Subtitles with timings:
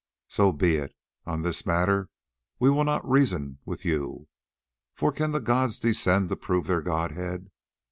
[0.27, 0.95] So be it:
[1.27, 2.09] on this matter
[2.57, 4.29] we will not reason with you,
[4.95, 7.51] for can the gods descend to prove their godhead?